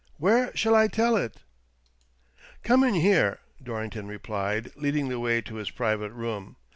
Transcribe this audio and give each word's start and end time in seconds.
Where 0.17 0.49
shall 0.57 0.73
I 0.73 0.87
tell 0.87 1.15
it?" 1.15 1.43
"Come 2.63 2.83
in 2.83 2.95
here," 2.95 3.37
Dorrington 3.61 4.07
replied, 4.07 4.71
leading 4.75 5.09
the 5.09 5.19
way 5.19 5.41
to 5.41 5.57
his 5.57 5.69
private 5.69 6.09
room. 6.11 6.55